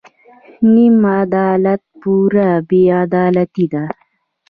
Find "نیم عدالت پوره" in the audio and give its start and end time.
0.73-2.49